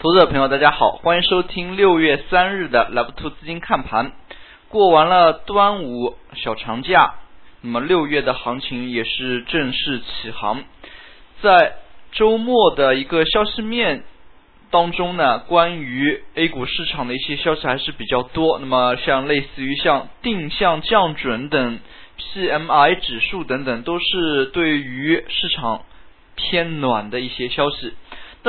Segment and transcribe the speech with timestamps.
[0.00, 4.12] 投资者朋友，大家好，欢迎收听六月三日的 Love Two 资金看盘。
[4.68, 7.14] 过完了端午小长假，
[7.62, 10.62] 那么六月的行情也是正式起航。
[11.42, 11.74] 在
[12.12, 14.04] 周末的一个消息面
[14.70, 18.60] 当中呢，关于 A 股市场的一些消息还是比较多。
[18.60, 21.80] 那么像类似于像定向降准等
[22.16, 25.82] PMI 指数等等，都是对于市场
[26.36, 27.94] 偏暖的一些消息。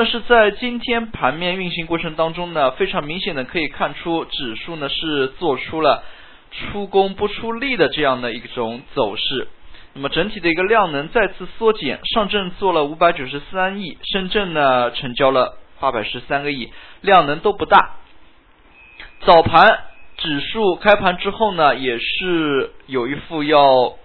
[0.02, 6.02] 但是在今天盘面运行过程当中呢，非常明显的可以看出，指数呢是做出了
[6.50, 9.48] 出工不出力的这样的一种走势。
[9.92, 16.72] 那么整体的一个量能再次缩减，上证做了五百九十三亿，深圳呢成交了八百十三个亿，
[17.02, 17.96] 量能都不大。
[19.26, 19.80] 早盘
[20.16, 23.96] 指数开盘之后呢，也是有一副要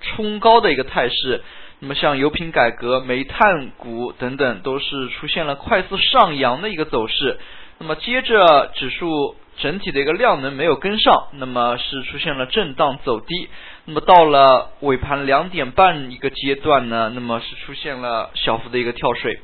[0.00, 1.44] 冲高的一个态势。
[1.80, 7.38] 那么像油品改革、煤炭股等等，都是出现了快速上扬的一个走势。
[7.78, 13.48] 那么接着指数整体的一个量能没有跟上，那么是出现了震荡走低。
[13.84, 19.38] 那么到了尾盘两点半一个阶段呢，那么是出现了小幅的一个跳水。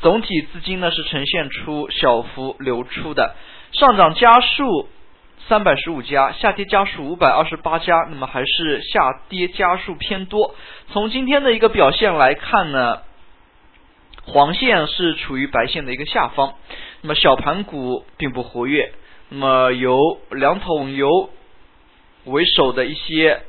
[0.00, 3.34] 总体资金呢是呈现出小幅流出的，
[3.72, 4.88] 上涨家数。
[5.46, 10.54] 三百十五家下跌家数五百二十八家，那么还是下跌家数偏多。
[10.92, 13.02] 从今天的一个表现来看呢，
[14.24, 16.54] 黄线是处于白线的一个下方，
[17.00, 18.92] 那么小盘股并不活跃，
[19.30, 21.30] 那么由两桶油
[22.24, 23.40] 为首的一些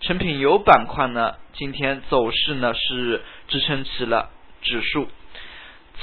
[0.00, 4.30] 成品油板块呢，今天走势呢是支撑起了
[4.62, 5.06] 指数。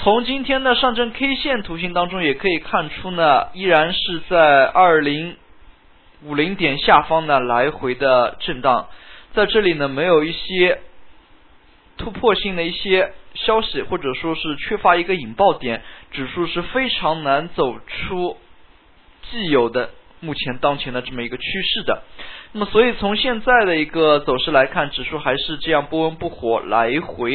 [0.04, 5.38] 从今天的上证 K 线图形当中也可以看出呢，依然是在二零
[6.24, 8.90] 五零点下方呢来回的震荡，
[9.34, 10.80] 在这里呢没有一些
[11.98, 18.38] 突破性的一些消息，或者说是缺乏一个引爆点，指数是非常难走出
[19.32, 22.04] 既有的目前当前的这么一个趋势的。
[22.52, 27.34] 那么，所以从现在的一个走势来看，指数还是这样不温不火，来回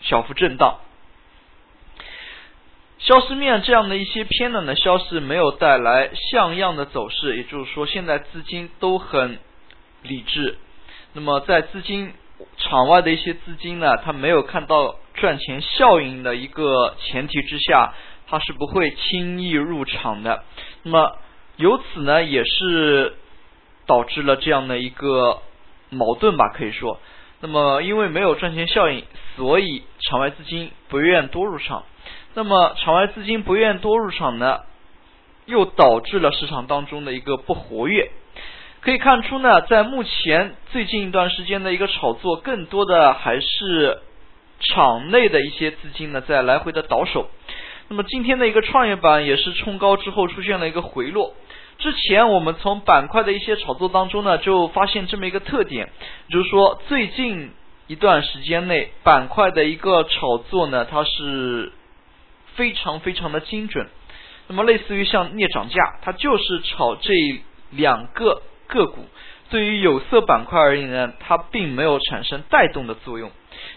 [0.00, 0.80] 小幅震荡。
[2.98, 9.38] 消息面这样的一些偏冷的消息没有带来像样的走势，也就是说，现在资金都很
[10.02, 10.58] 理智。
[11.12, 12.12] 那么，在资金
[12.56, 17.94] 场外的一些资金呢，它没有看到赚钱效应的一个前提之下，
[18.26, 20.42] 它是不会轻易入场的。
[20.82, 21.16] 那么，
[21.56, 23.14] 由此呢，也是
[23.86, 25.40] 导致了这样的一个
[25.90, 27.00] 矛盾吧，可以说。
[27.40, 29.04] 那么，因为没有赚钱效应，
[29.36, 31.84] 所以场外资金不愿多入场。
[32.38, 34.60] 那么场外资金不愿多入场呢，
[35.46, 38.12] 又导致了市场当中的一个不活跃。
[38.80, 43.98] 可以看出呢，在目前最近一段时间的一个炒作，更多的还是
[44.60, 47.28] 场内的一些资金呢在来回的倒手。
[47.88, 51.34] 那么今天的一个创业板也是冲高之后出现了一个回落。
[51.78, 55.90] 之前我们从板块的一些炒作当中呢，就发现这么一个特点，
[56.30, 57.50] 就是说最近
[57.88, 61.72] 一段时间内板块的一个炒作呢，它是。
[62.58, 63.88] 非常非常的精准，
[64.48, 67.14] 那么类似于像镍涨价，它就是炒这
[67.70, 69.06] 两个个股。
[69.48, 73.30] 对于有色板块而言呢，它并没有产生带动的作用。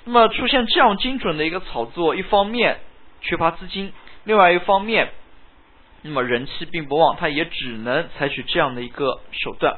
[0.06, 2.80] 那么出现这样精准的一个炒作，一方面
[3.22, 3.94] 缺乏资金，
[4.24, 5.12] 另外一方面，
[6.02, 9.78] 那么人气并不旺，它也只能采取这样的一个手段。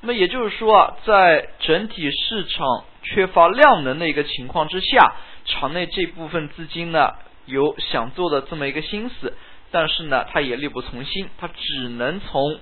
[0.00, 5.14] 那么也就是说啊，在整体市场缺乏量能的一个情况之下，
[5.44, 7.14] 场内这部分资金呢。
[7.46, 9.36] 有想做的这么一个心思，
[9.70, 12.60] 但是呢，他也力不从心，他只能从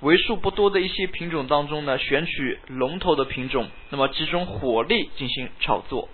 [0.00, 6.08] 为数不多的一些品种当中呢选取龙头的品种，那么集中火力进行炒作。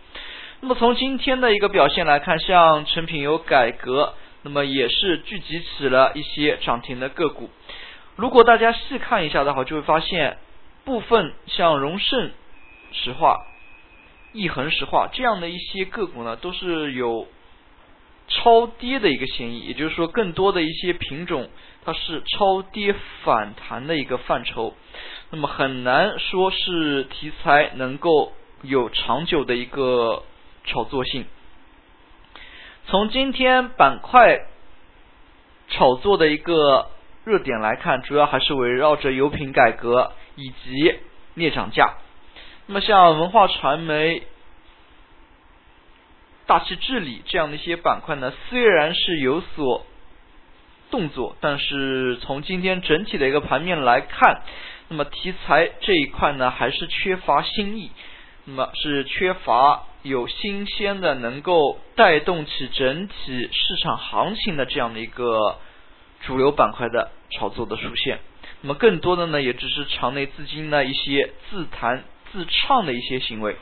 [0.60, 7.48] 那么从今天的一个表现来看，像成品油改革，那么也是聚集起了一些涨停的个股。
[8.16, 10.36] 如果大家细看一下的话，就会发现
[10.84, 12.32] 部分像荣盛
[12.92, 13.36] 石化、
[14.32, 17.26] 益恒石化这样的一些个股呢，都是有。
[18.28, 21.48] 超跌的一个嫌疑，也就是说，更多的一些品种
[21.84, 24.74] 它是超跌反弹的一个范畴，
[25.30, 28.32] 那么很难说是题材能够
[28.62, 30.24] 有长久的一个
[30.64, 31.24] 炒作性。
[32.86, 34.40] 从今天板块
[35.68, 36.90] 炒作的一个
[37.24, 40.98] 热点来看，主要还是围绕着油品改革以及
[41.34, 41.94] 镍涨价。
[42.66, 44.22] 那么像文化传媒。
[46.46, 49.84] 大气治理这样的一些板块呢，虽然是有所
[50.90, 54.42] 动作，但是从今天整体的一个盘面来看，
[54.88, 57.90] 那么题材这一块呢，还是缺乏新意，
[58.44, 65.58] 那么是缺乏有新鲜的能够带动起整体市场行情的这样的一个
[66.20, 68.20] 主流板块的炒作的出现。
[68.62, 73.56] 那么更多的呢，也只是场内资金的一些自弹自唱的一些行为。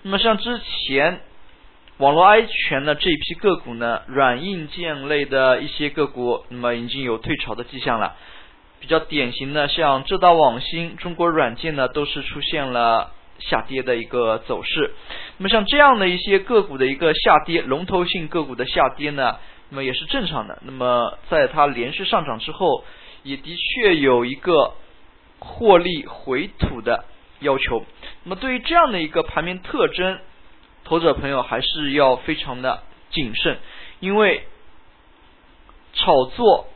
[0.00, 1.20] 那么像之前
[1.98, 8.16] 网络安全的这一批个股呢，软硬件类的一些个股，那么已经有退潮的迹象了。
[8.80, 14.92] 比较典型的像浙大网新、中国软件呢，都是出现了下跌的一个走势。
[15.38, 19.36] 那么像这样的一些个股的一个下跌，龙头性个股的下跌呢，
[19.70, 20.58] 那么也是正常的。
[20.64, 22.84] 那么在它连续上涨之后，
[23.22, 24.74] 也的确有一个
[25.38, 27.04] 获利回吐的
[27.38, 27.84] 要求。
[28.24, 30.18] 那么对于这样的一个盘面特征，
[30.84, 33.58] 投资者朋友还是要非常的谨慎，
[34.00, 34.46] 因为
[35.92, 36.68] 炒作。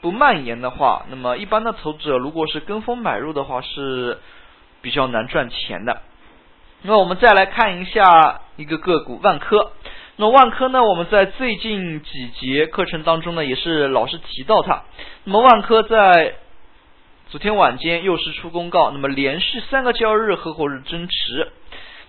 [0.00, 4.18] 不蔓延的话，那么一般的投资者如果是跟风买入的话，是
[4.80, 6.02] 比较难赚钱的。
[6.82, 9.70] 那我们再来看一下一个个股万科。
[10.16, 14.82] 那万科呢，我们在最近几节课程当中呢，也是老是提到它。
[15.22, 16.34] 那么万科在
[17.28, 21.52] 昨天晚间又是出公告，那么连续三个交易日合伙日增持。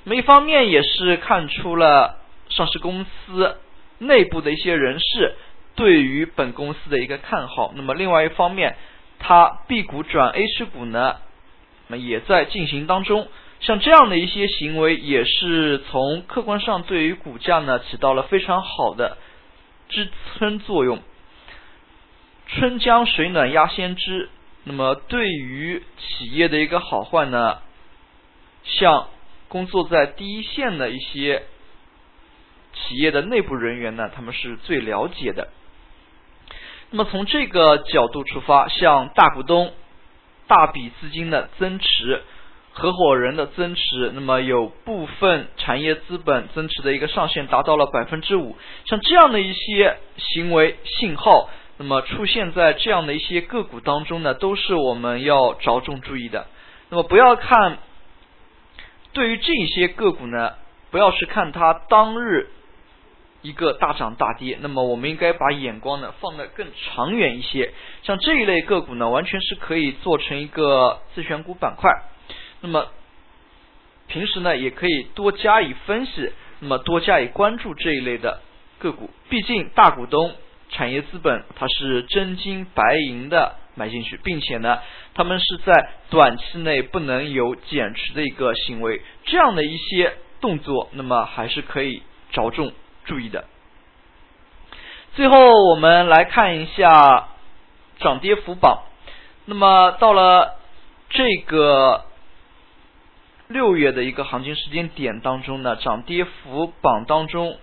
[0.03, 2.17] 那么一方面也是看出了
[2.49, 3.57] 上市公司
[3.99, 5.35] 内部的一些人士。
[5.75, 8.75] 对于本公司的一个看好，那么另外一方面，
[9.17, 11.15] 它 B 股转 H 股呢，
[11.87, 13.27] 那么也在进行当中。
[13.59, 19.17] 像这样的一些行为，也是从客观上对于股价呢起到了非常好的
[19.89, 20.99] 支撑作用。
[22.45, 24.29] 春江水暖鸭先知，
[24.65, 27.57] 那么对于企业的一个好坏呢，
[28.63, 29.07] 像
[29.53, 31.43] 工作在第一线的一些
[32.73, 35.49] 企业的内部人员呢，他们是最了解的。
[36.89, 39.71] 那么从这个角度出发，像大股东
[40.47, 42.23] 大笔资金的增持，
[42.71, 51.47] 合伙人的增持，那么有部分产业资本增持的一个上限达到了百分之五，像这样的一些行为信号，
[51.77, 56.47] 那么出现在这样的一些个股当中呢，都是我们要着重注意的。
[56.89, 57.77] 那么不要看
[59.13, 60.53] 对于这些个股呢，
[60.91, 62.49] 不要去看它当日。
[63.45, 67.73] 一个大涨大跌，那么我们应该把眼光呢放得更长远一些。
[68.01, 71.91] 像这一类个股呢，完全是可以做成一个自选股板块。
[72.61, 72.87] 那么
[74.07, 76.31] 平时呢，也可以多加以分析，
[76.61, 78.39] 那么多加以关注这一类的
[78.79, 79.09] 个股。
[79.27, 80.33] 毕竟大股东
[80.69, 84.79] 产业资本它是真金白银的买进去，并且呢，
[85.13, 89.01] 他们是在短期内不能有减持的一个行为。
[89.25, 92.71] 这样的一些动作，那么还是可以着重。
[93.05, 93.43] 注意的。
[95.13, 95.35] 最后，
[95.69, 97.27] 我们来看一下
[97.99, 98.83] 涨跌幅榜。
[99.43, 100.55] 那么，到了
[101.09, 102.05] 这个
[103.49, 107.57] 六月的一个行情时间点当中呢，涨跌幅榜当中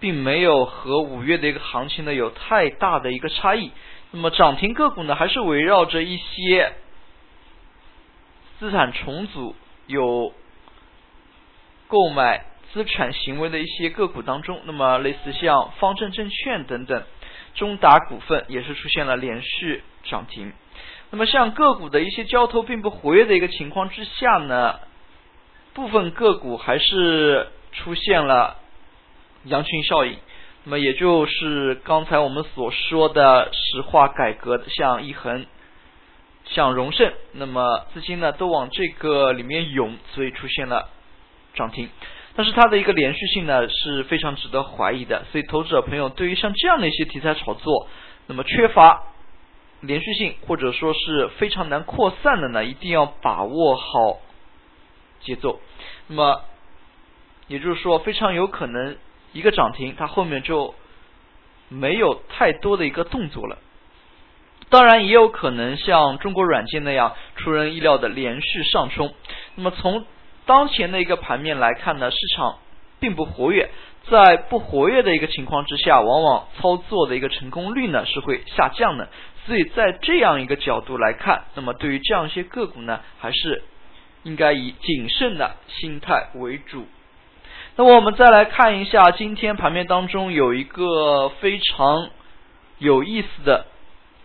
[0.00, 3.70] 并没有和五月的一个行情呢有太大的一个差异。
[4.12, 6.72] 那么，涨停个股呢，还是围绕着一些
[8.60, 9.54] 资产重组
[9.86, 10.32] 有
[11.88, 12.46] 购买。
[12.72, 17.02] 资产行为的一些个股当中，那么类似像方正证券等等，
[17.54, 20.54] 中达股份也是出现了连续涨停。
[21.10, 24.80] 那么像个股的一些交投并不活跃的一个情况之下呢，
[25.74, 28.56] 部分个股还是出现了
[29.44, 30.16] 羊群效应。
[30.64, 35.44] 那么也就是刚才我们所说的石化改革，像一恒、
[36.44, 40.88] 像荣盛，那么资金呢都往这个里面涌，所以出现了
[41.54, 41.88] 涨停。
[42.34, 47.88] 但是它的一个连续性呢是非常值得怀疑的，所以投资者朋友对于像这样的一些题材炒作，
[48.26, 49.02] 那么缺乏
[49.80, 54.20] 连续性或者说是非常难扩散的呢，一定要把握好
[55.20, 55.60] 节奏。
[56.06, 56.42] 那么
[57.48, 58.96] 也就是说，非常有可能
[59.32, 60.74] 一个涨停，它后面就
[61.68, 63.58] 没有太多的一个动作了。
[64.68, 69.14] 当然，也有可能像中国软件那样出人意料的连续上冲。
[69.54, 70.06] 那么从
[70.46, 72.58] 当前的一个盘面来看呢，市场
[72.98, 73.68] 并不活跃，
[74.10, 79.08] 在不活跃的一个情况之下，往往操作的一个成功率呢是会下降的。
[79.44, 83.64] 所以在这样一个角度来看，那么对于这样一些个股呢，还是
[84.22, 86.86] 应该以谨慎的心态为主。
[87.76, 92.10] 那么我们再来看一下今天盘面当中有一个非常
[92.78, 93.66] 有意思的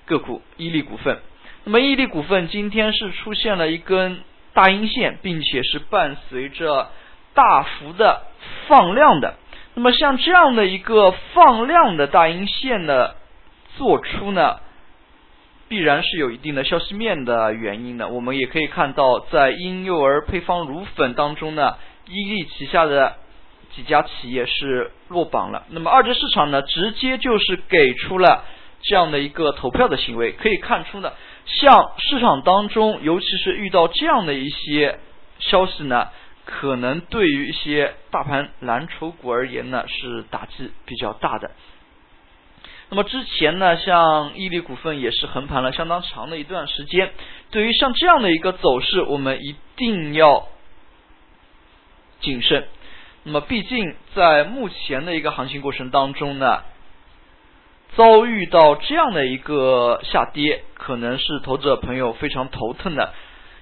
[0.06, 1.20] 个股——伊利股份。
[1.64, 4.20] 那么伊利股份今天是出现了一根。
[4.54, 6.90] 大阴线，并且是伴随着
[7.36, 8.24] 大幅的
[8.68, 9.36] 放量的。
[9.76, 13.18] 那么像这样的一个放量的大阴线的
[13.78, 14.58] 做出呢，
[15.68, 18.08] 必然是有一定的消息面的原因的。
[18.08, 21.76] 我们也可以看到，在婴幼儿配方乳粉当中呢，
[22.08, 23.18] 伊利旗下的
[23.78, 25.68] 几家企业是落榜了。
[25.70, 28.44] 那么二级市场呢，直接就是给出了
[28.82, 30.32] 这样的一个投票的行为。
[30.32, 31.14] 可以看出呢，
[31.46, 34.98] 像市场当中，尤其是遇到这样的一些
[35.38, 36.10] 消息呢，
[36.44, 41.52] 可能对于一些大盘蓝筹股而言呢，是打击比较大的。
[42.90, 47.12] 那么之前呢，像伊利股份也是横盘了相当长的一段时间。
[47.52, 50.48] 对于像这样的一个走势，我们一定要
[52.22, 52.68] 谨慎。
[53.28, 56.64] 那么毕竟在目前的一个行情过程当中呢，
[57.98, 63.14] 遭遇到这样的一个下跌，可能是投资者朋友非常头疼的。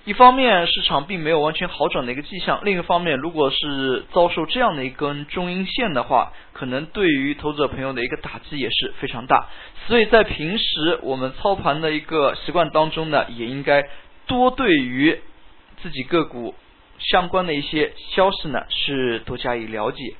[0.03, 9.48] 一方面市场并没有完全好转的一个迹象，另一方面，如果是遭受这样的一根中阴线的话，可能对于投资者朋友的一个打击也是非常大。
[9.88, 13.84] 所以在平时我们操盘的一个习惯当中呢，也应该
[14.27, 15.19] 多对于
[15.81, 16.53] 自己个股
[17.00, 20.16] 相关的一些消息呢是多加以了解。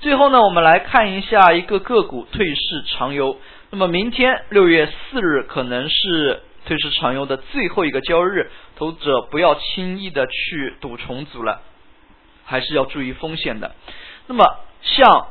[0.00, 3.38] 最后呢，我们来看一下一个个股退市长游。
[3.70, 6.42] 那么明天六月四日可能是。
[6.66, 11.60] 退市长游的最后一个交易日，投资者不要轻易的去赌重组了，
[12.46, 13.74] 还是要注意风险的。
[14.28, 15.26] 那么像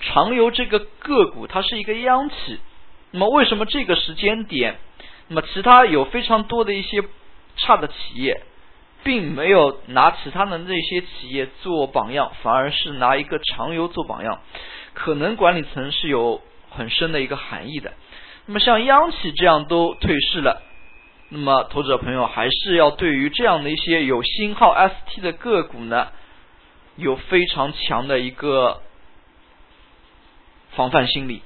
[0.00, 2.58] 长游这个个股，它是一个央企，
[3.12, 4.78] 那么为什么这个时间点，
[5.28, 7.04] 那么其他有非常多的一些
[7.56, 8.42] 差的企业，
[9.04, 14.40] 并没有拿其他的那些企业做榜样，反而是拿一个长油做榜样，
[14.94, 17.92] 可能管理层是有很深的一个含义的。
[18.46, 20.62] 那么像央企这样都退市了，
[21.28, 26.08] 那么投资者朋友还是要对于这样的一些有星号 ST 的个股呢，
[26.96, 28.80] 有非常强的一个
[30.72, 31.42] 防范心理。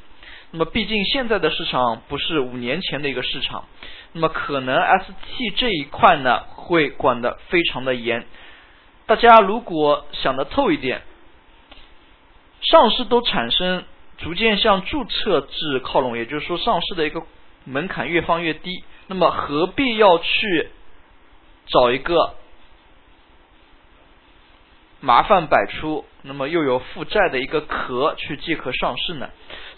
[0.51, 3.67] 那么毕竟现在的市场不是五年前的一个市场，
[4.13, 8.27] 那么可能 ST 这一块呢会管得非常的严。
[9.07, 11.03] 大家如果想得透一点，
[12.61, 13.85] 上市都产生。
[14.21, 17.23] 逐渐向注册制靠拢，也就是说，上市的一个
[17.63, 18.83] 门槛越放越低。
[19.07, 20.71] 那么，何必要去
[21.69, 22.35] 找一个
[24.99, 29.31] 麻烦百出，那么又有负债的一个壳去借壳上市呢？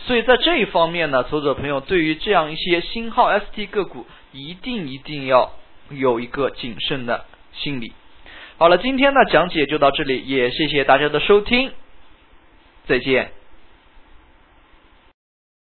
[0.06, 5.52] 所以在这一方面呢，投资者朋友对于这样一些新号 ST 个股，一定一定要
[5.90, 7.92] 有一个谨慎的心理。
[8.56, 11.72] 好了，今天的讲解就到这里，也谢谢大家的收听，
[12.86, 13.30] 再见。